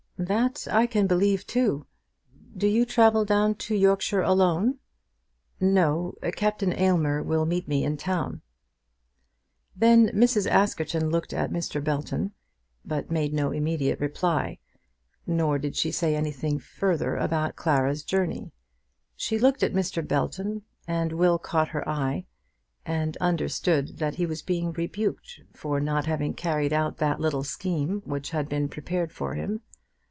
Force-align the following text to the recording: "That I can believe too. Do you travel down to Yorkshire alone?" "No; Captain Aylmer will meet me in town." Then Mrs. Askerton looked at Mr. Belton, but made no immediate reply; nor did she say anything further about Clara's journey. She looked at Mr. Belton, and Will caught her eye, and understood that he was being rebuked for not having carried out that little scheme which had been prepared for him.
"That 0.17 0.67
I 0.69 0.85
can 0.85 1.07
believe 1.07 1.47
too. 1.47 1.87
Do 2.55 2.67
you 2.67 2.85
travel 2.85 3.25
down 3.25 3.55
to 3.55 3.73
Yorkshire 3.73 4.21
alone?" 4.21 4.77
"No; 5.59 6.13
Captain 6.33 6.71
Aylmer 6.71 7.23
will 7.23 7.47
meet 7.47 7.67
me 7.67 7.83
in 7.83 7.97
town." 7.97 8.43
Then 9.75 10.09
Mrs. 10.09 10.47
Askerton 10.47 11.09
looked 11.09 11.33
at 11.33 11.49
Mr. 11.49 11.83
Belton, 11.83 12.33
but 12.85 13.09
made 13.09 13.33
no 13.33 13.51
immediate 13.51 13.99
reply; 13.99 14.59
nor 15.25 15.57
did 15.57 15.75
she 15.75 15.91
say 15.91 16.15
anything 16.15 16.59
further 16.59 17.15
about 17.15 17.55
Clara's 17.55 18.03
journey. 18.03 18.51
She 19.15 19.39
looked 19.39 19.63
at 19.63 19.73
Mr. 19.73 20.07
Belton, 20.07 20.61
and 20.87 21.13
Will 21.13 21.39
caught 21.39 21.69
her 21.69 21.89
eye, 21.89 22.27
and 22.85 23.17
understood 23.17 23.97
that 23.97 24.15
he 24.17 24.27
was 24.27 24.43
being 24.43 24.71
rebuked 24.71 25.39
for 25.55 25.79
not 25.79 26.05
having 26.05 26.35
carried 26.35 26.73
out 26.73 26.97
that 26.97 27.19
little 27.19 27.43
scheme 27.43 28.03
which 28.05 28.29
had 28.29 28.47
been 28.47 28.69
prepared 28.69 29.11
for 29.11 29.33
him. 29.33 29.61